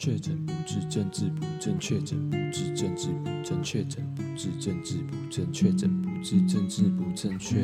[0.00, 7.62] 确诊不治，政治不正确；确诊不治，政治不正确；确诊不治，政治不正确；确诊不治，政治不正确。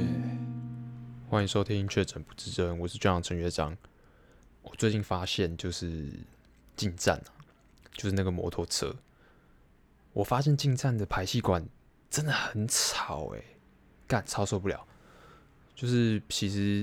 [1.30, 3.74] 欢迎收听《确诊不治症》，我是队长陈乐章。
[4.60, 6.12] 我最近发现，就是
[6.76, 7.32] 进站啊，
[7.94, 8.94] 就是那个摩托车，
[10.12, 11.66] 我发现进站的排气管
[12.10, 13.44] 真的很吵，欸，诶，
[14.06, 14.86] 干超受不了。
[15.74, 16.80] 就是其实，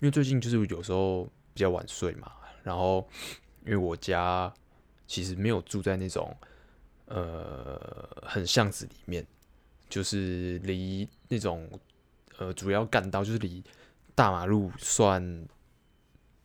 [0.00, 2.32] 为最近就是有时候比较晚睡嘛，
[2.64, 3.08] 然后。
[3.64, 4.52] 因为我家
[5.06, 6.36] 其实没有住在那种
[7.06, 9.24] 呃很巷子里面，
[9.88, 11.68] 就是离那种
[12.38, 13.62] 呃主要干道就是离
[14.14, 15.46] 大马路算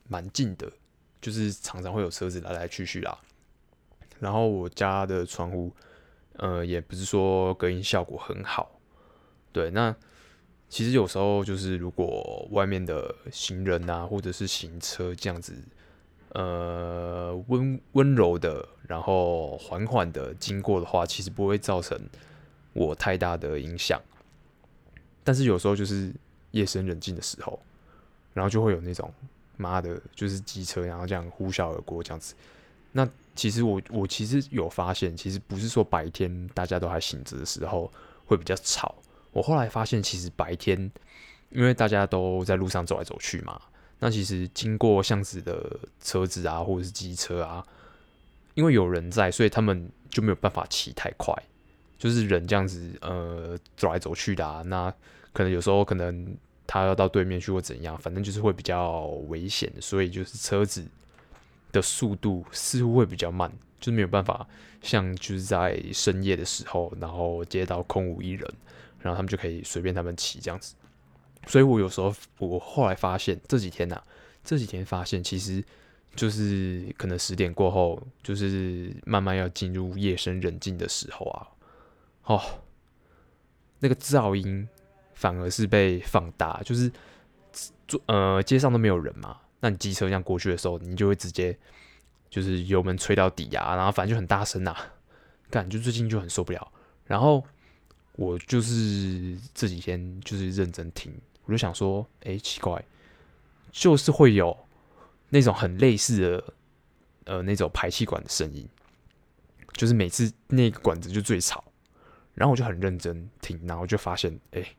[0.07, 0.71] 蛮近的，
[1.19, 3.17] 就是常常会有车子来来去去啦。
[4.19, 5.73] 然后我家的窗户
[6.33, 8.79] 呃也不是说隔音效果很好，
[9.51, 9.95] 对，那
[10.69, 15.55] 其实有时候就是如果外面的行人啊或者是行车这样子。
[16.37, 21.99] 呃，温温柔的，然后缓缓的经过的话，其实不会造成
[22.73, 23.99] 我太大的影响。
[25.23, 26.13] 但是有时候就是
[26.51, 27.59] 夜深人静的时候，
[28.35, 29.11] 然后就会有那种
[29.55, 32.35] 妈的，就是机车，然后这样呼啸而过这样子。
[32.91, 37.91] 那其实我我其实有发现，其实不是说白天大家都还醒着的时候
[38.27, 38.93] 会比较吵。
[39.31, 40.91] 我后来发现，其实白天
[41.49, 43.59] 因为大家都在路上走来走去嘛。
[43.99, 47.65] 那其实经过巷子的车子啊，或者是机车啊，
[48.53, 51.33] 因为有人在，所以他们就没有办法骑太快。
[51.97, 54.93] 就是人这样子，呃，走来走去的啊，那
[55.33, 56.37] 可能有时候可能
[56.67, 60.85] 他要到对面去或怎样，反正就是会比较危险，所以就是车子
[61.71, 64.47] 的速度似乎会比较慢，就是没有办法
[64.83, 68.47] 像就是在深夜的时候，然后街道空无一人，
[68.99, 70.75] 然后他们就可以随便他们骑这样子。
[71.47, 74.03] 所以我有时候，我后来发现这几天呐、啊，
[74.43, 75.63] 这几天发现其实
[76.15, 81.47] 就是可能十点过后，就是慢慢要进入夜深人静的时候啊，
[82.25, 82.41] 哦，
[83.79, 84.67] 那个噪音
[85.13, 86.91] 反而是被放大，就是
[87.87, 91.57] 坐呃街上都没有人嘛，那你机车这样过去的时候，你就会直接
[92.29, 94.93] 就是油门吹到底啊，然后反正就很大声呐、啊，
[95.49, 96.71] 感觉最近就很受不了，
[97.05, 97.43] 然后
[98.13, 101.13] 我就是这几天就是认真听。
[101.47, 102.83] 我就想说，哎、奇怪，
[103.71, 104.55] 就是会有
[105.29, 106.53] 那种很类似的，
[107.23, 108.67] 呃，那种排气管的声音，
[109.71, 111.63] 就是每次那个管子就最吵，
[112.33, 114.75] 然后我就很认真听，然后就发现，哎、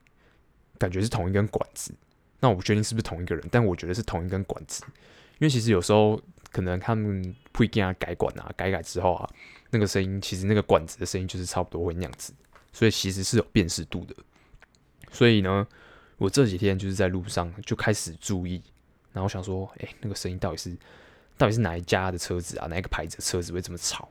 [0.76, 1.94] 感觉是同一根管子。
[2.40, 4.84] 那我不确定是不是同一个人，但我觉得是同一根管子，
[5.38, 6.20] 因为其实有时候
[6.52, 9.30] 可能他们会给他改管啊，改改之后啊，
[9.70, 12.34] 那个声音其实那个管子的声音就是差不多会那样子，
[12.74, 14.14] 所以其实是有辨识度的，
[15.10, 15.66] 所以呢。
[16.18, 18.60] 我这几天就是在路上就开始注意，
[19.12, 20.76] 然后想说，哎、那个声音到底是
[21.36, 22.66] 到底是哪一家的车子啊？
[22.66, 24.08] 哪一个牌子的车子会这么吵？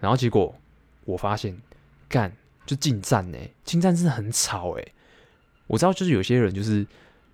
[0.00, 0.52] 然后结果
[1.04, 1.56] 我发现，
[2.08, 4.84] 干就进站呢，进站真的很吵哎！
[5.68, 6.84] 我知道就是有些人就是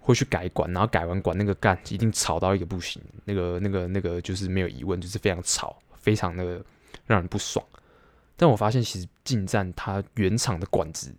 [0.00, 6.62] 会去改管，然后改完管那个干一定吵到一个不行，那个那个那个就是没有疑问，就是非常吵，非常的
[7.06, 7.64] 让人不爽。
[8.36, 11.10] 但我发现其实进站它原厂的管子，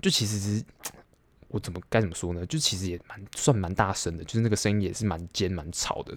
[0.00, 0.64] 就其实是。
[1.50, 2.44] 我怎么该怎么说呢？
[2.46, 6.16] 就其实也蛮算蛮大声的，就是那个声音也是蛮尖蛮吵的，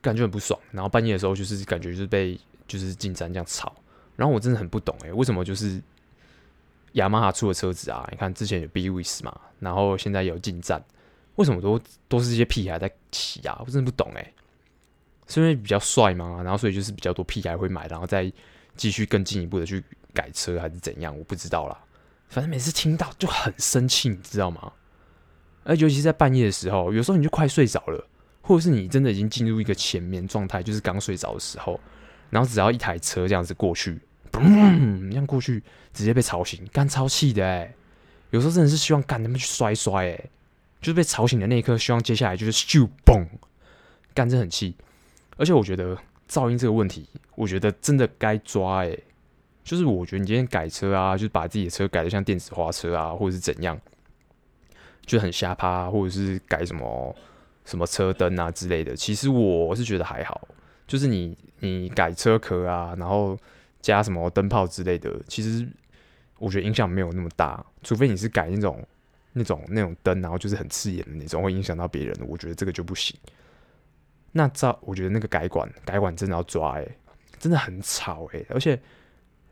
[0.00, 0.58] 感觉很不爽。
[0.70, 3.74] 然后半夜的时候，就是感觉就是被就是进站这样吵。
[4.16, 5.80] 然后我真的很不懂诶、欸，为什么就是
[6.92, 8.06] 雅马哈出的车子啊？
[8.10, 10.84] 你看之前有 BWS 嘛，然后现在有进站，
[11.36, 13.56] 为什么都都是这些屁孩在骑啊？
[13.64, 14.34] 我真的不懂诶、
[15.28, 16.42] 是因为比较帅吗？
[16.42, 18.30] 然后所以就是比较多屁孩会买，然后再
[18.76, 21.16] 继续更进一步的去改车还是怎样？
[21.16, 21.78] 我不知道啦。
[22.32, 24.72] 反正每次听到就很生气，你知道吗？
[25.64, 28.08] 而尤其是在半夜的时候，有时候你就快睡着了，
[28.40, 31.78] 或者是你真的已经进入一个浅眠状态，就是刚睡着的时候，
[32.30, 34.00] 然后只要一台车这样子过去，
[34.30, 35.62] 嘣，这样过去
[35.92, 37.74] 直接被吵醒，干超气的哎！
[38.30, 40.24] 有时候真的是希望干他们去摔摔哎，
[40.80, 43.26] 就是被吵醒的那一刻，希望接下来就是咻嘣，
[44.14, 44.74] 干真很气。
[45.36, 45.98] 而且我觉得
[46.30, 48.96] 噪音这个问题，我觉得真的该抓哎。
[49.64, 53.80] 就是我觉得你今天改车啊，就是把自己的车改得像电子花车啊，或者是怎样，
[55.06, 57.14] 就很瞎趴，或者是改什么
[57.64, 58.96] 什么车灯啊之类的。
[58.96, 60.48] 其实我是觉得还好，
[60.86, 63.38] 就是你你改车壳啊，然后
[63.80, 65.64] 加什么灯泡之类的，其实
[66.38, 67.64] 我觉得影响没有那么大。
[67.84, 68.84] 除非你是改那种
[69.32, 73.16] 那种那种灯，然后就是很刺眼的那种，会影响到别人的，我觉得这个就不行。
[74.32, 76.96] 那照我觉得那个改管改管真的要抓欸，
[77.38, 78.76] 真的很吵欸，而且。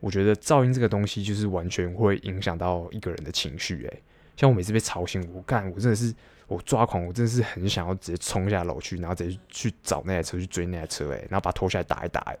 [0.01, 4.03] 我觉得噪音这个东西就是完全会影响到一个人的情绪，诶，
[4.35, 6.13] 像我每次被吵醒，我干，我真的是
[6.47, 12.39] 我抓狂，我真的是很想要直接冲下楼去，然后直接去找那台车去追那台车，诶，然后把拖下来打一打，诶，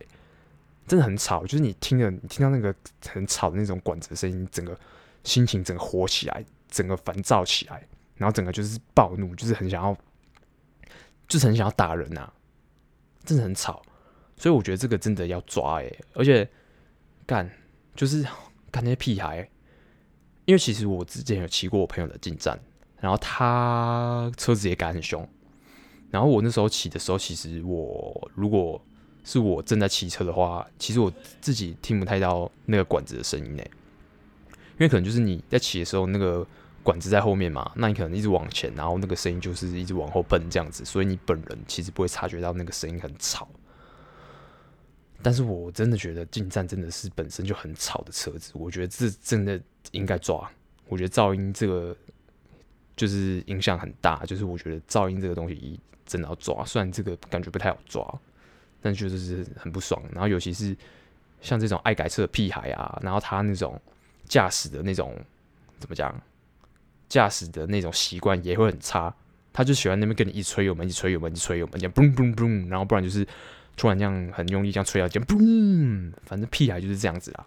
[0.87, 2.75] 真的很吵，就是你听着，你听到那个
[3.07, 4.77] 很吵的那种管子的声音，整个
[5.23, 9.95] 心情整个火起来，整个烦躁起来，然后整个就是暴怒，就是很想要，
[11.27, 12.33] 就是很想要打人呐、
[13.23, 13.81] 真的很吵，
[14.35, 16.49] 所以我觉得这个真的要抓，诶，而且
[17.31, 17.49] 干
[17.95, 18.21] 就是
[18.69, 19.47] 干那些屁孩。
[20.45, 22.59] 因为其实我之前有骑过我朋友的进站，
[22.99, 25.25] 然后他车子也改很凶，
[26.09, 28.83] 然后我那时候骑的时候，其实我如果
[29.23, 33.63] 是我正在骑车的话，其实我自己听不太到那个管子的声音呢，
[34.49, 36.45] 因为可能就是你在骑的时候，那个
[36.83, 43.47] 管子在后面嘛，那你可能一直往前，然后那个声音就是一直往后奔这样子，所以你本人其实不会察觉到那个声音很吵。
[45.23, 49.59] 但是我真的觉得进站真的是本身就很吵的车子，我觉得这真的
[49.91, 50.49] 应该抓。
[50.87, 51.95] 我觉得噪音这个
[52.95, 56.65] 就是影响很大，就是我觉得噪音这个东西真的要抓。
[56.65, 58.19] 虽然这个感觉不太好抓，
[58.81, 60.01] 但就是很不爽。
[60.11, 60.75] 然后尤其是
[61.41, 63.79] 像这种爱改车的屁孩啊，然后他那种
[64.25, 65.15] 驾驶的那种
[65.79, 66.19] 怎么讲，
[67.07, 69.13] 驾驶的那种习惯也会很差。
[69.53, 73.27] 他就喜欢那边跟你一吹油门，一吹油门，一吹油门，这样嘣嘣嘣，然后不然就是。
[73.75, 77.45] 突然这样很用力这样吹到，这样嘣，反正屁孩就是这样子啦，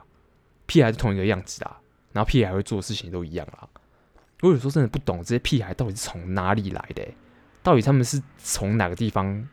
[0.66, 1.78] 屁孩是同一个样子啦，
[2.12, 3.68] 然后屁孩会做的事情都一样啦。
[4.40, 7.06] 我有时候真的不懂这些屁孩到底是从哪里来的、
[7.62, 9.48] 到底他们是从哪个地方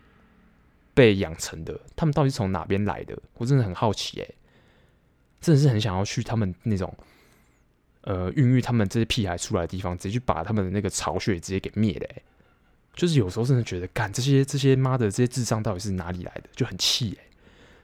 [0.94, 1.80] 被养成的？
[1.96, 3.18] 他们到底是从哪边来的？
[3.36, 4.36] 我真的很好奇、欸，
[5.40, 6.94] 真的是很想要去他们那种
[8.02, 12.08] 呃孕育他们这些屁孩出来的地方，直接去把他们的那个巢穴直接给灭了、
[12.94, 17.26] 就是有时候真的觉得，干这些这些妈的这些智障到底是哪里来的，就很气哎，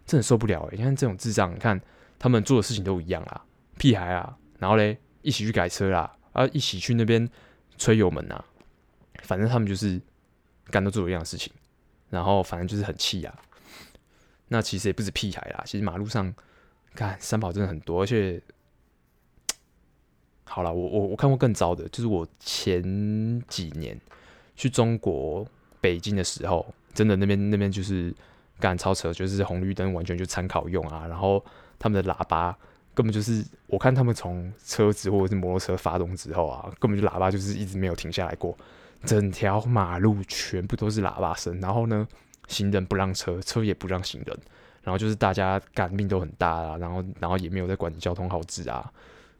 [0.06, 0.76] 真的受不了哎！
[0.78, 1.80] 你看这种智障，你看
[2.20, 3.42] 他们做的事情都一样啦，
[3.78, 7.28] 屁孩啊，然后嘞一起去改车啦，啊一起去那边
[7.78, 8.44] 吹油门呐，
[9.24, 10.00] 反正他们就是
[10.66, 11.54] 干都做一样的事情，
[12.10, 13.34] 然后反正就是很气啊。
[14.50, 16.34] 那其实也不止屁孩啦，其实马路上
[16.94, 18.42] 看三宝真的很多，而且
[20.44, 22.84] 好了，我我我看过更糟的，就是我前
[23.48, 23.98] 几年。
[24.58, 25.48] 去中国
[25.80, 28.14] 北京的时候，真的那边那边就是
[28.60, 31.06] 干超车，就是红绿灯完全就参考用啊。
[31.08, 31.42] 然后
[31.80, 32.54] 他们的喇叭
[32.94, 38.58] 根本就是，我看他们从车子或者是摩托车发动之后啊，根本就喇叭就是一直没有停下来过，
[39.06, 41.62] 整条马路全部都是喇叭声。
[41.62, 42.08] 然后呢，
[42.48, 44.38] 行人不让车，车也不让行人。
[44.82, 48.92] 然后就是大家干命都很大啊，然后然后也没有在管交通号志啊。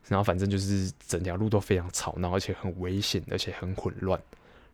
[0.08, 4.20] 然后反正就是整条路都非常吵闹，而且很危险，而且很混乱。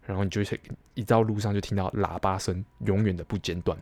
[0.06, 0.60] 然后你就会
[0.94, 3.78] 一到路上就听到喇叭声，永远的不间断。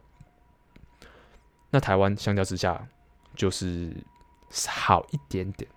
[1.70, 2.88] 那台湾相较之下
[3.36, 3.96] 就是
[4.68, 5.70] 好一点点，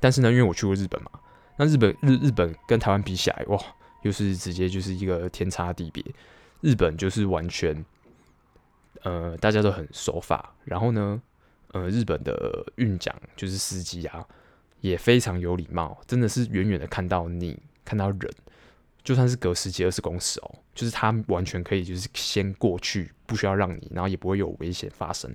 [0.00, 1.10] 但是呢，因为我去过日本嘛，
[1.56, 3.58] 那日本日日本跟台湾比起来，哇，
[4.02, 6.02] 又是直接就是一个天差地别。
[6.62, 7.84] 日本就是完全，
[9.02, 11.20] 呃，大家都很守法，然后呢，
[11.72, 14.26] 呃，日本的运将就是司机啊，
[14.80, 18.32] 也非常有礼貌，真的是远远的看到你看到人。
[19.04, 25.34] 就算是隔十几二十公尺哦，就是他完全可以就是先过去，不需要让你，然后也不会有危险发生，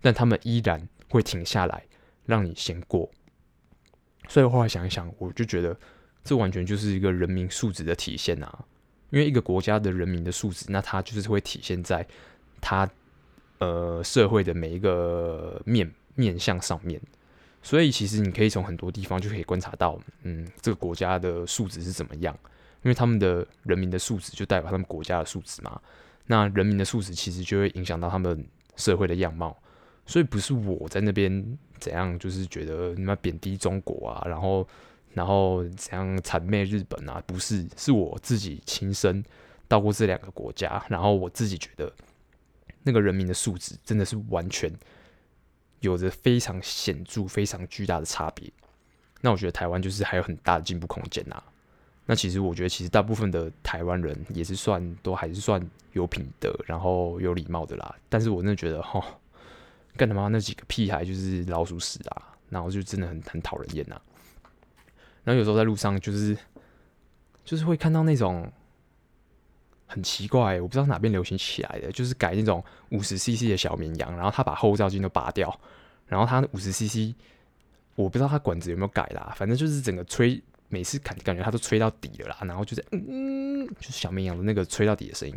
[0.00, 1.82] 但他们依然会停下来
[2.26, 3.10] 让你先过。
[4.28, 5.76] 所以后来想一想，我就觉得
[6.22, 8.64] 这完全就是一个人民素质的体现啊！
[9.10, 12.06] 因为一个国家的人民的素质，那它就是会体现在
[12.60, 12.88] 它
[13.58, 17.00] 呃社会的每一个面面向上面。
[17.62, 22.38] 所以其实你可以从很多地方就可以观察到，嗯，这个国家的素质是怎么样。
[22.82, 25.80] 因为他们的人民的素质就代表他们国家的素质嘛，
[26.26, 29.56] 那人民的素质其实就会影响到他们社会的样貌，
[30.06, 34.66] 所以不是我在那边怎样，就是觉得你们贬低中国啊，然后
[35.14, 39.24] 然后怎样谄媚日本啊，不是，是我自己亲身
[39.66, 41.92] 到过这两个国家，然后我自己觉得
[42.84, 44.72] 那个人民的素质真的是完全
[45.80, 48.50] 有着非常显著、非常巨大的差别。
[49.20, 51.42] 那我觉得台湾就是还有很大的进步空间呐。
[52.10, 55.60] 那其实我觉得，其实大部分的台湾人也是算都还是算
[55.92, 57.94] 有品德，然后有礼貌的啦。
[58.08, 59.04] 但是我真的觉得，哈，
[59.94, 64.00] 干他妈那几个屁孩就是老鼠屎啊，然后就真的很很讨人厌呐。
[65.22, 66.34] 然后有时候在路上，就是
[67.44, 68.50] 就是会看到那种
[69.86, 75.54] 很奇怪，我不知道哪边流行起来的，就是改那种五十 CC 的小绵羊，然后他把后照镜都拔掉，
[76.06, 77.14] 然后他五十 CC，
[77.96, 80.42] 我不知道他管子有没有改啦，反正就是整个吹。
[80.68, 85.34] 每次感感觉他都吹到底了啦，然后就在嗯，就是小绵羊的那个吹到底的声音。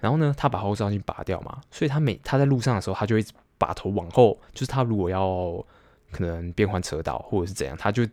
[0.00, 3.24] 然后呢，他把后照镜拔掉嘛，所以他每他在路上的时候，他就会
[3.56, 5.64] 把头往后，就是他如果要
[6.10, 8.10] 可能变换车道或者是怎样，他就因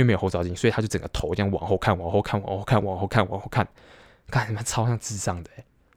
[0.00, 3.66] 为没有后照镜，所以他就整个头这样往后看，往后看，往后看，往后看，往后看，
[4.28, 5.50] 看他妈超像智障的，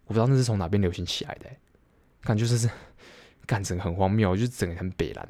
[0.05, 1.49] 我不知道那是从哪边流行起来的，
[2.21, 2.69] 感觉就是
[3.45, 5.27] 干整个很荒谬，就是整个很北蓝，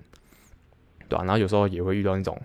[1.09, 1.25] 对吧、啊？
[1.25, 2.39] 然后有时候也会遇到那种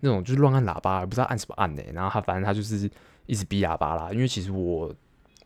[0.00, 2.90] 那种就是乱按喇叭，不知道按什么按呢，然后他反正他就是
[3.26, 4.10] 一直逼喇叭啦。
[4.12, 4.94] 因为其实我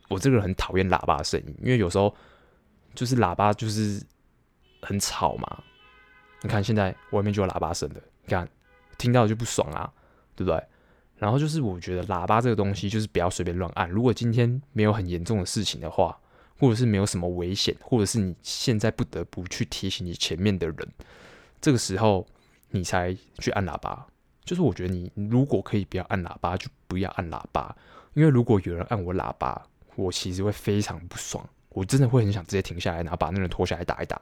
[0.08, 2.14] 我这个人很讨厌喇叭的声音，因为有时候
[2.94, 4.02] 就是喇叭就是
[4.80, 5.62] 很吵嘛。
[6.42, 8.49] 你看现在外面就有喇叭声的，你看
[8.99, 9.90] 听到就不爽啊，
[10.37, 10.62] 对不对？
[11.16, 13.88] 然后就是我觉得喇叭这个东西就是不要随便乱按。
[13.88, 16.18] 如果今天没有很严重的事情的话，
[16.58, 20.88] 或者是没有什么危险，或者是你现在不得不去提醒你前面的人，
[21.61, 22.26] 这个时候
[22.70, 24.06] 你才去按喇叭。
[24.44, 27.74] 就是我觉得你如果可以不要按喇叭，就不要按喇叭。
[28.12, 29.60] 因为如果有人按我喇叭，
[29.96, 34.20] 我其实会非常不爽，我真的会很想直接停下来，然后把那个人拖下来打一打。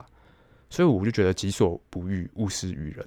[0.69, 3.05] 所以我就觉得己所不欲，勿施于人。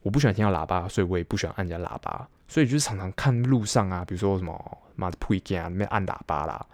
[0.00, 2.26] 我不喜欢听到喇叭，所以我也不喜欢按人家喇叭。
[2.46, 6.64] 所以就是常常看路上啊，比如说什么妈的配件啊，那边按喇叭啦，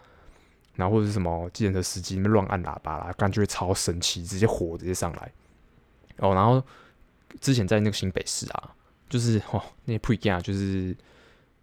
[0.74, 5.32] 然后或者是什么计程车司机那边乱按喇叭啦，感觉超生气，直接火直接上来。
[6.18, 6.62] 哦，然后
[7.40, 8.70] 之前在那个新北市啊，
[9.08, 10.96] 就是哦那些配件啊，就是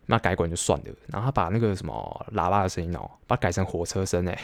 [0.05, 4.39] 那改管就算了，然后他把那个什么喇叭的声音哦，把它改成火车声诶。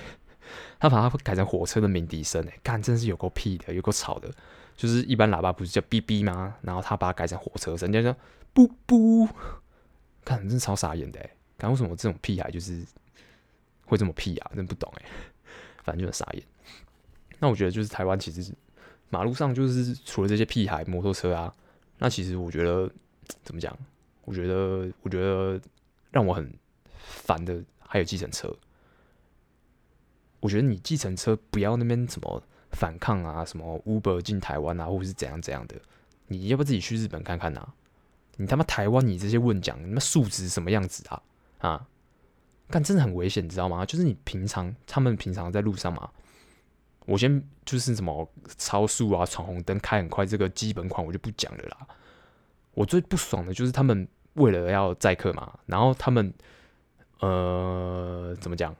[0.79, 4.31] 他把它改成火车的鸣笛声，哎， 干，真是有够屁的，有够吵的。
[4.77, 6.55] 就是一般喇叭不是叫哔哔吗？
[6.61, 8.17] 然后他把它改成火车声，人家说
[8.53, 9.27] 不不，
[10.23, 12.81] 看，真是超傻眼的，哎，干，为什么这种屁孩就是
[13.85, 14.51] 会这么屁啊？
[14.55, 15.05] 真不懂，哎，
[15.83, 16.43] 反正就很傻眼。
[17.39, 18.53] 那我觉得就是台湾其实
[19.09, 21.53] 马路上就是除了这些屁孩摩托车啊，
[21.97, 22.89] 那其实我觉得
[23.43, 23.77] 怎么讲？
[24.25, 25.59] 我觉得我觉得
[26.11, 26.53] 让我很
[26.97, 28.53] 烦的还有计程车。
[30.39, 35.75] 我觉得你计程车不要那边什么反抗啊，什么 Uber 进台湾啊，或者是怎样怎样的，
[36.27, 37.67] 你要不要自己去日本看看呐、
[38.35, 41.21] 你他妈台湾你这些问讲，你妈素质什么样子啊？
[41.57, 41.87] 啊，
[42.69, 43.83] 干真的很危险，你知道吗？
[43.85, 46.11] 就是你平常他们平常在路上嘛，
[47.07, 51.87] 我先就是什么超速啊、闯红灯、开很快，这个基本款我就不讲了啦。
[52.73, 56.31] 我最不爽的就是他们为了要载客嘛，然后他们
[57.21, 58.75] 呃怎么讲？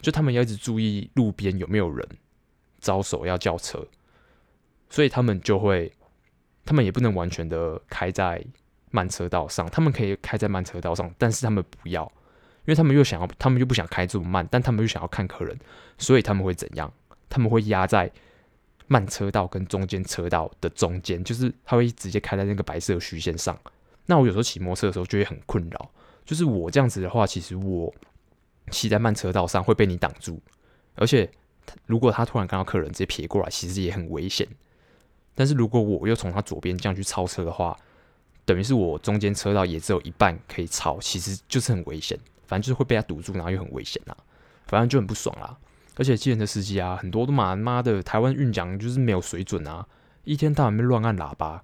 [0.00, 2.08] 就他们要一直注意路边有没有人
[2.80, 3.86] 招手要叫车，
[4.88, 5.92] 所以他们就会，
[6.64, 8.44] 他们也不能完全的开在
[8.90, 12.04] 慢车道上，他们可以开在慢车道上，但是他们不要，
[12.64, 15.58] 因为他们又想要，他们又不想开这么慢，但他们又想要看客人，
[15.98, 16.92] 所以他们会怎样？
[17.32, 18.12] 他们会压在
[18.86, 23.58] 慢车道跟中间车道的中间，就是他会直接开在那个白色虚线上。
[24.06, 25.90] 那我有时候骑摩托车的时候就会很困扰，
[26.24, 27.92] 就是我这样子的话，其实我。
[28.70, 30.40] 骑在慢车道上会被你挡住，
[30.94, 31.28] 而且
[31.84, 34.46] 如果他突然看到客人直接撇过来，其实也很危险。
[35.34, 37.76] 但是如果我又从他左边这样去超车的话，
[38.44, 42.16] 等于是我中间车道也只有一半可以超，其实就是很危险。
[42.46, 44.16] 反正就是会被他堵住，然后又很危险啦，
[44.68, 45.58] 反正就很不爽啦。
[45.96, 49.86] 而且计程车司机啊，很多都妈妈的台湾运讲就是没有水准啊，
[50.24, 51.62] 一天到晚被乱按喇叭。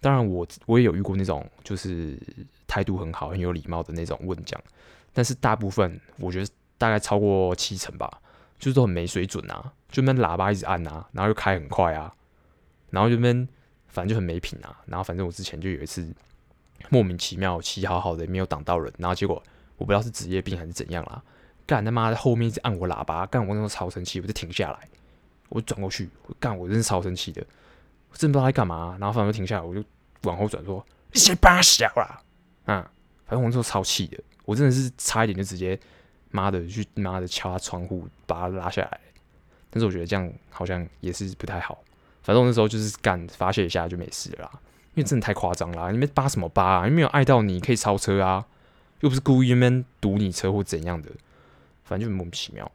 [0.00, 2.18] 当然我我也有遇过那种就是
[2.66, 4.58] 态度很好、很有礼貌的那种问讲。
[5.12, 8.10] 但是大部分，我觉得大概超过七成吧，
[8.58, 12.14] 就是都很没水准啊，就那喇叭一直按啊，然后又开很快啊，
[12.88, 13.46] 然后就那边
[13.88, 14.80] 反正就很没品啊。
[14.86, 16.10] 然后反正我之前就有一次
[16.88, 19.42] 莫名其妙骑好好的没有挡到人，然后结果
[19.76, 21.22] 我不知道是职业病还是怎样啦，
[21.70, 24.88] 干他妈的后面一直按我喇叭，干我那时候超生气，我就停下来，
[25.50, 27.40] 我转过去，我干我真是超生气的，
[28.10, 28.96] 我真不知道在干嘛。
[28.98, 29.80] 然后反正就停下来，我就
[30.22, 32.20] 往后转说你先把小啦，
[32.64, 32.90] 啊，
[33.24, 34.18] 反正我那时候超气的。
[34.44, 35.78] 我真的是差一点就直接
[36.32, 39.00] 妈的去妈的敲他窗户把他拉下来，
[39.70, 41.78] 但是我觉得这样好像也是不太好。
[42.24, 44.50] 反正我那时候就是干发泄一下就没事了啦，
[44.94, 45.92] 因为真的太夸张了。
[45.92, 46.88] 你们扒什么扒啊？
[46.88, 48.44] 又没有碍到你，可以超车啊，
[49.00, 51.10] 又不是故意那边堵你车或怎样的，
[51.90, 52.70] 反正就莫名其妙。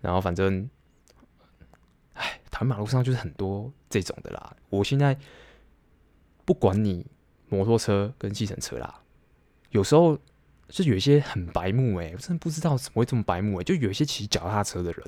[0.00, 0.68] 然后反正，
[2.14, 4.56] 哎，台湾马路上就是很多这种的啦。
[4.70, 5.16] 我现在
[6.44, 7.06] 不管你
[7.48, 9.02] 摩托车跟计程车啦，
[9.70, 10.18] 有时候。
[10.68, 13.64] 就有一些很白目哎、欸，我真的不知道怎么会这么白目哎、欸。
[13.64, 15.04] 就有一些骑脚踏车的人，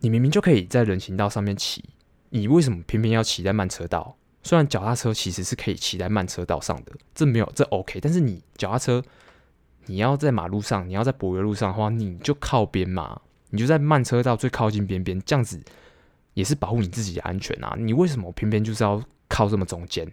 [0.00, 1.82] 你明明就可以在人行道上面骑，
[2.28, 4.18] 你为什么偏偏要骑在慢车道？
[4.42, 9.02] 虽然脚踏车其实是可以骑在慢车道上的，这没有这 OK，但是你脚踏车
[9.86, 15.60] 你要在马路上，你要在柏油路上的话，你就靠边嘛，你就在慢车道最靠近边边，这样子
[16.34, 17.74] 也是保护你自己的安全啊。
[17.78, 20.06] 你为什么偏偏就是要靠这么中间？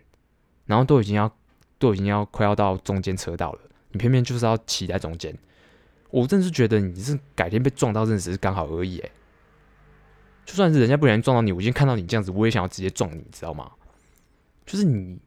[0.66, 1.32] 然后都已经要。
[1.80, 3.60] 都已经要快要到中间车道了，
[3.92, 5.38] 你偏偏就是要骑在中间，
[6.12, 9.12] 我真是觉得你是改天被撞到，真的是刚好而已诶，
[10.46, 13.70] 就算是人家不小心撞到你，我已经看到你这样子，我也想要直接撞你，你知道吗？
[14.66, 15.20] 就是，你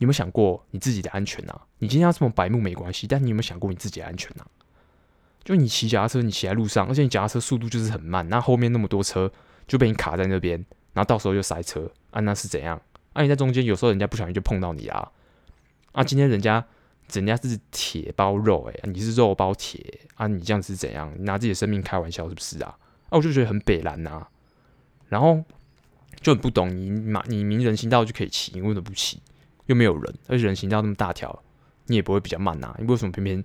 [0.00, 1.62] 有没有想过你自己的安全啊？
[1.78, 4.46] 你今天要这么白目没关系，但你有没有想过你自己的安全啊？
[5.44, 9.30] 就你骑脚踏车，你骑在路上，而且你脚踏车速度就是很慢，那后面那么多车
[9.66, 10.58] 就被你卡在那边，
[10.92, 12.80] 然后到时候就塞车啊，那是怎样？
[13.12, 15.10] 啊，你在中间，有时候人家不小心就碰到你啊，
[15.92, 16.64] 啊，今天人家
[17.12, 21.12] 人家是铁包肉，诶，你是肉包铁啊，你这样子是怎样？
[21.16, 22.78] 你拿自己的生命开玩笑是不是啊？
[23.08, 24.26] 啊，我就觉得很北蓝呐，
[25.08, 25.42] 然后
[26.20, 29.20] 就很不懂，你马你明人行道就可以骑，你为什么不骑？
[29.70, 31.42] 又没有人，而且人行道那么大条，
[31.86, 33.42] 你也不会比较慢呐，你为什么偏偏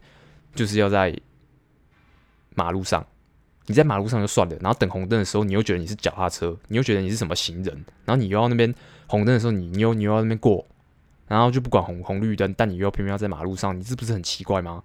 [0.53, 1.17] 就是要在？
[2.57, 3.05] 马路上，
[3.65, 8.73] 你在马路上就算了，然后等红灯的时候，你又觉得你是脚踏车，你又觉得你是什么行人，然后你又要那边
[9.07, 10.65] 红灯的时候，你你又你又要那边过，
[11.27, 14.81] 然后就不管红红绿灯，但你又要偏偏要在马路上，你这不是很奇怪吗？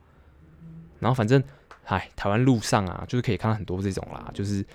[0.99, 1.41] 然后反正，
[1.85, 4.67] 哎，台湾路上啊，就是可以看到很多这种啦，就是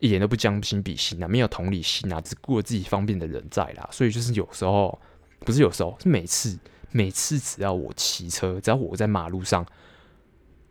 [0.00, 5.00] 一点都不将心比心啊，没有同理心啊，只顾着自己方便的人在啦，所以就是有时候
[5.40, 6.58] 不是有时候，是每次
[6.90, 9.66] 每次只要我骑车，只要我在马路上。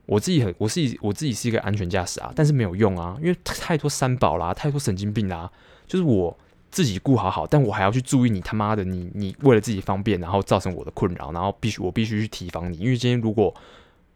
[0.06, 5.52] 我自己很，我自己我自己是一个安全驾驶啊，但是没有用啊，因为太多三宝啦，太多神经病啦，
[5.86, 6.36] 就是我
[6.72, 13.54] 自己顾好好，但我还要去注意你他妈的，你你为了自己方便，然后造成我的困扰，然后必须我必须去提防你，因为今天如果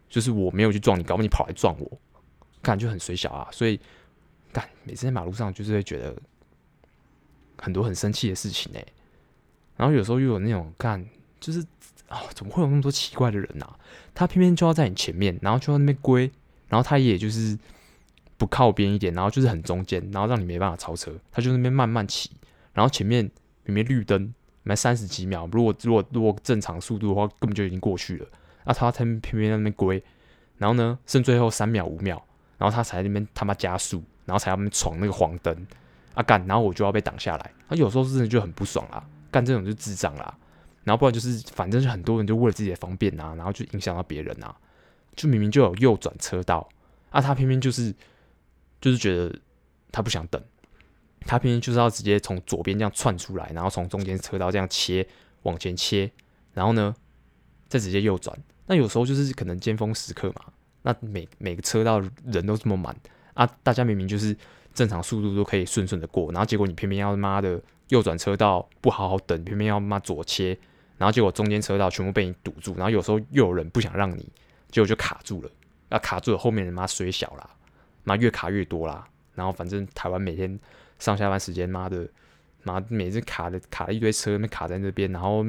[0.09, 1.99] 就是我没有去撞你，搞不好你跑来撞我，
[2.63, 3.79] 感觉很衰小啊，所以
[4.51, 6.15] 干每次在马路上就是会觉得
[7.59, 8.83] 很多很生气的事情哎、
[9.83, 11.05] 然后有时候又有那种干
[11.41, 11.61] 就是。
[12.09, 13.73] 哦，怎么会有那么多奇怪的人呐、啊？
[14.13, 16.29] 他偏偏就要在你前面，然后就在那边龟，
[16.67, 17.57] 然后他也就是
[18.37, 21.11] 不靠边一点，然后就是很中间，然后让你没办法超车。
[21.31, 22.29] 他就那边慢慢骑，
[22.73, 23.23] 然后前面
[23.63, 28.27] 明明绿灯，没三十几秒，如果如果如果正常速度的话，根本就已经过去了。
[28.65, 30.03] 那、他他偏偏在那边龟，
[30.59, 32.23] 然后呢，剩最后三秒五秒，
[32.59, 35.65] 然后他才那边他妈加速，然后才要那边闯那个黄灯
[36.13, 37.51] 啊干，然后我就要被挡下来。
[37.67, 40.37] 他、有时候真的就很不爽啦，干这种就智障啦。
[40.83, 44.53] 然后不然就是，反正是很多人就为了自己的方便啊，然后就影响到别人啊，
[45.15, 46.67] 就明明就有右转车道
[47.09, 47.93] 啊，他偏偏就是
[48.81, 49.33] 就是觉得
[49.93, 50.43] 他不想等，
[51.21, 55.07] 他偏偏就是要直接从左边这样窜出来，然后从中间车道这样切
[55.43, 56.11] 往前切，
[56.53, 56.93] 然后呢
[57.69, 58.37] 再直接右转。
[58.65, 60.41] 那有时候就是可能尖峰时刻嘛，
[60.81, 62.93] 那每每个车道人都这么满
[63.35, 64.35] 啊，大家明明就是
[64.73, 67.61] 正常速度都可以顺顺的过，然后结果你偏偏要妈的
[67.93, 70.57] 右转车道不好好等，偏偏要妈左切。
[70.97, 74.27] 然后结果中间车道全部被你堵住，然后有时候又有人不想让你，
[74.71, 75.49] 结果就卡住了。
[75.89, 77.49] 那卡住了，后面人妈水小啦，
[78.03, 79.07] 妈越卡越多啦。
[79.35, 80.59] 然后反正台湾每天
[80.99, 82.07] 上下班时间，妈的，
[82.63, 85.11] 妈每次卡的卡了一堆车，那卡在那边。
[85.11, 85.43] 然后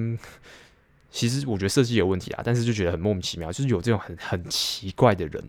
[1.10, 5.42] 其实我觉得设计有问题啊，但是就觉得很莫名其妙，就是有这种很很奇怪的人，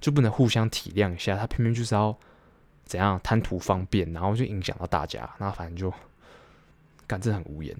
[0.00, 1.36] 就不能互相体谅一下？
[1.36, 2.14] 他偏偏就是要
[2.84, 5.28] 怎样贪图方便，然后就影响到大家。
[5.38, 5.92] 那反正就
[7.06, 7.76] 干这很无言。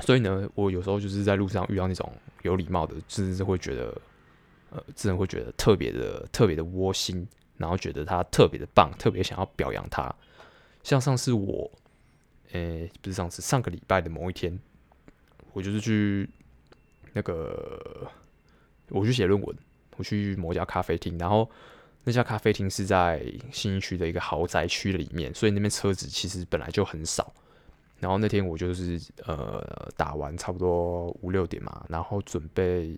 [0.00, 4.00] 所以呢，我有时候就是在路上遇到那种有礼貌的，甚至是会觉得，
[4.70, 10.14] 呃，真的会觉得特别的、特别的窝心，然后觉得他特别的棒，特别想要表扬他。
[10.82, 11.70] 像上次我，
[12.52, 14.58] 诶、不是上次，上个礼拜的某一天，
[15.54, 16.28] 我就是去
[17.14, 18.06] 那个，
[18.90, 19.56] 我去写论文，
[19.96, 21.50] 我去某家咖啡厅，然后
[22.04, 27.32] 那家咖啡厅是在信义区的一个豪宅区里面，所以那边车子其实本来就很少。
[27.98, 32.94] 然后那天我就是呃打完差不多五六点嘛，然后准备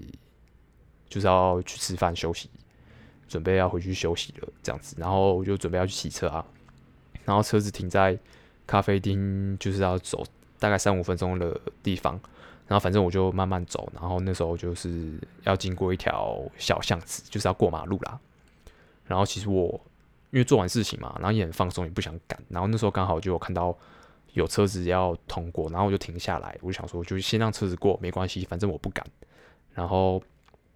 [1.09, 2.51] 就是要去吃饭休息，
[3.29, 6.45] 准备要回去休息了这样子，然后我就准备要去洗车啊，
[7.25, 8.19] 然后车子停在
[8.67, 10.25] 咖啡厅，就是要走
[10.59, 12.21] 大概三五分钟的地方，
[12.67, 15.13] 然后反正我就慢慢走，然后那时候就是
[15.45, 18.19] 要经过一条小巷子，就是要过马路啦，
[19.07, 19.81] 然后其实我
[20.33, 23.79] 因为做完事情嘛，然后也很放松，也不想赶，然后那时候刚好就有看到。
[24.39, 29.05] 有车子要通过，然后我就停下来，我就想说，就先让车子过，没关系，反正我不敢。
[29.75, 30.23] 然后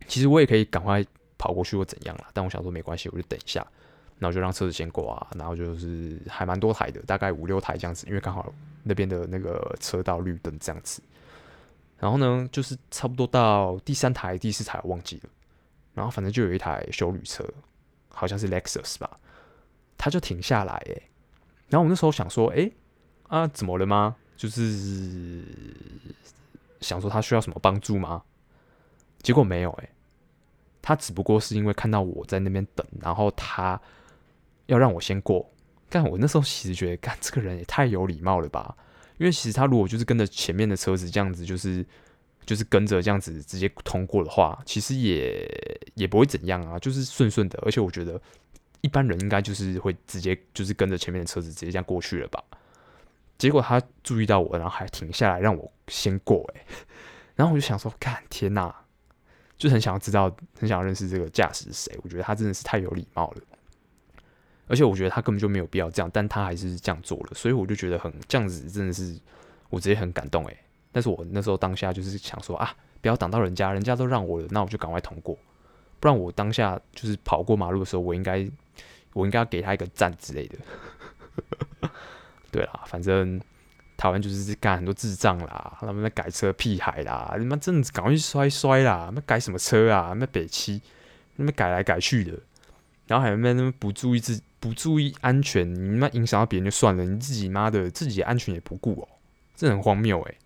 [0.09, 1.05] 其实我也可以赶快
[1.39, 3.65] 跑过去或怎样啦，但我想说没关系，我就等一下，
[4.19, 5.29] 然后就让车子先过啊。
[5.39, 11.01] 然后就是还蛮多台的，大概五六台这样子，因为刚好那边的那个车道绿灯这样子。
[11.99, 15.31] 然后呢，就是差不多到第三台、第四台忘记了，
[15.95, 17.49] 然后反正就有一台修旅车，
[18.09, 19.21] 好像是 Lexus 吧，
[19.97, 21.03] 他就停下来，诶。
[21.69, 22.73] 然后我那时候想说，诶。
[23.33, 24.15] 啊，怎么了吗？
[24.37, 25.43] 就是
[26.83, 28.23] 想说他需要什么帮助吗？
[29.23, 29.89] 结果没有哎、
[30.83, 33.81] 他只不过是因为看到我在那边等，然后他
[34.67, 35.51] 要让我先过。
[35.89, 38.77] 但我那时候其实觉得，干这个人也太有礼貌了吧？
[39.17, 41.83] 因为其实他如果就是跟着前面的车子这样子，就是
[42.45, 45.49] 就是跟着这样子直接通过的话，其实也
[45.95, 47.59] 也不会怎样啊，就是顺顺的。
[47.65, 48.21] 而且我觉得
[48.83, 52.45] 一般人应该就是会直接就是跟着前面的车子直接这样过去了吧。
[53.43, 56.65] 结果他注意到我，然后还停下来让我先过，诶，
[57.35, 58.73] 然后我就想说，看天哪，
[59.59, 61.99] 就很想要知道，很想要认识这个驾驶是谁。
[62.05, 63.43] 我觉得他真的是太有礼貌了，
[64.69, 69.19] 而且我觉得他根本就没有必要这样，但他还是这样做了，所以我就觉得很这样子真的是
[69.71, 70.57] 我直接很感动，诶。
[70.93, 75.37] 但是我那时候当下就是想说啊，不要挡到人家，人家都让我了，那我就赶快通过，
[75.99, 78.49] 不然我当下就是跑过马路的时候，我应该
[79.15, 81.91] 我应该要给他一个赞之类的。
[82.53, 83.41] 对啦，反正
[83.97, 90.13] 台湾就是干很多智障啦，他们在改车屁孩啦，你妈真的赶快去摔摔啦，那改什么车啊？
[90.17, 90.81] 那北七，
[91.37, 92.39] 那改来改去的，
[93.07, 99.09] 然后还有那那不注意自不注意安全，你妈影响到别人就算了，你自己妈的自己的安全也不顾哦，
[99.57, 100.39] 这很荒谬诶、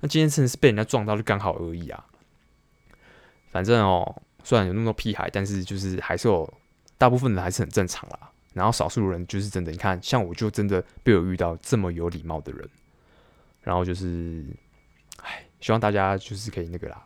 [0.00, 2.06] 那今天真的是被人家撞到就刚好而已啊。
[3.50, 6.52] 反正哦，虽然有那么多屁孩，但是就是还是有
[6.96, 8.31] 大部分人还是很正常啦。
[8.52, 12.68] 然后少数人就是真的，你看，像我就真的被我遇到这么有礼貌的人，
[13.62, 14.44] 然后就是，
[15.22, 17.02] 哎，希望大家就是可以那个啦，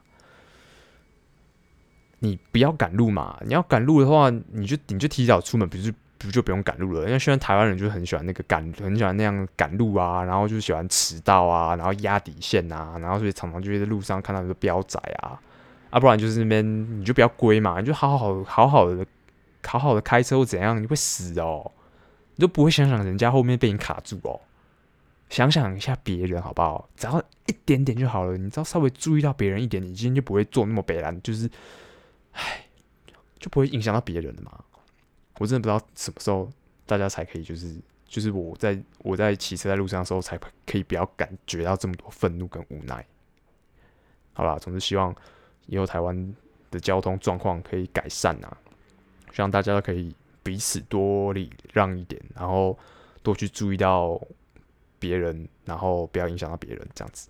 [2.19, 7.07] 你不要赶路嘛，你要赶路的话，你就你就提早出门，不是不就不用赶路了？
[7.07, 15.39] 因为现在台湾人就很喜欢那个赶，很喜欢那样赶路啊，然后就喜欢迟到啊，然后压底线啊，然后所以常常就会在路上看到那个飙仔啊，
[15.91, 19.07] 啊，不然就是那边你就不要归嘛，你就好好好好的。
[19.67, 21.73] 好好的开车或怎样，你会死哦！
[22.35, 24.41] 你都不会想想人家后面被你卡住哦。
[25.29, 26.89] 想想一下别人好不好？
[26.97, 28.37] 只要一点点就好了。
[28.37, 31.51] 你只要稍微注意到别人一点，你今天就不会做那么北烂，就是，
[32.33, 32.65] 唉，
[33.39, 34.53] 就不会影响到别人了嘛。
[35.39, 36.49] 我真的不知道什么时候
[36.87, 37.77] 大家才可以，就是
[38.07, 43.05] 就是我在我在骑车在路上的时候，才可以不要感觉到这么多愤怒跟无奈。
[44.33, 45.13] 好啦，总之希望
[45.67, 46.35] 以后台湾
[46.71, 48.57] 的交通状况可以改善啊。
[49.37, 52.75] 希望大家都可以彼此多礼让一点，然后
[53.23, 54.19] 多去注意到
[54.99, 57.29] 别人，然后不要影响到别人，这样子。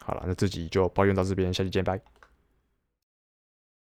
[0.00, 2.00] 好了，那这集就抱怨到这边，下期见，拜。